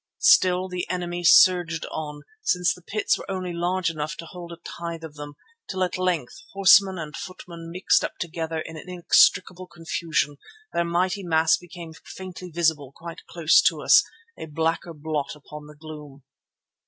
[0.17, 4.55] Still the enemy surged on, since the pits were only large enough to hold a
[4.57, 5.35] tithe of them,
[5.69, 10.37] till at length, horsemen and footmen mixed up together in inextricable confusion,
[10.73, 14.03] their mighty mass became faintly visible quite close to us,
[14.35, 16.23] a blacker blot upon the gloom.